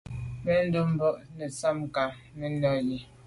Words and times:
Mbèn 0.41 0.61
ndo’ 0.67 0.79
mba 0.91 1.07
netsham 1.37 1.77
nka 1.87 2.03
menya 2.39 2.71
yi. 2.85 2.97